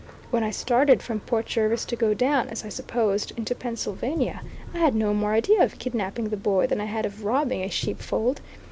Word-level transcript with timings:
When 0.31 0.43
I 0.43 0.49
started 0.49 1.03
from 1.03 1.19
Port 1.19 1.45
Jervis 1.45 1.85
to 1.85 1.95
go 1.95 2.15
down, 2.15 2.49
as 2.49 2.65
I 2.65 2.69
supposed, 2.69 3.33
into 3.37 3.53
Pennsylvania, 3.53 4.41
I 4.73 4.79
had 4.79 4.95
no 4.95 5.13
more 5.13 5.33
idea 5.35 5.61
of 5.61 5.77
kidnapping 5.77 6.29
the 6.29 6.37
boy 6.37 6.65
than 6.65 6.81
I 6.81 6.85
had 6.85 7.05
of 7.05 7.23
robbing 7.23 7.63
a 7.63 7.69
sheep 7.69 7.99
fold. 8.01 8.41